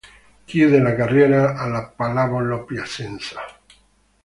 Chiude 0.45 0.79
la 0.81 0.95
carriera 0.95 1.53
alla 1.59 1.85
Pallavolo 1.87 2.63
Piacenza. 2.63 3.39